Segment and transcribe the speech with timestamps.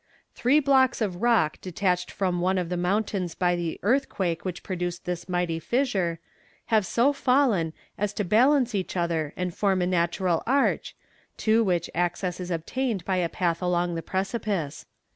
[0.33, 5.05] Three blocks of rock detached from one of the mountains by the earthquake which produced
[5.05, 6.17] this mighty fissure,
[6.73, 10.95] have so fallen as to balance each other and form a natural arch,
[11.37, 14.87] to which access is obtained by a path along the precipice.